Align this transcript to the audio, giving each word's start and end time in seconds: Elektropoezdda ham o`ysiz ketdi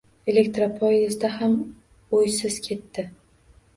Elektropoezdda 0.31 1.31
ham 1.35 1.53
o`ysiz 2.21 2.59
ketdi 2.69 3.07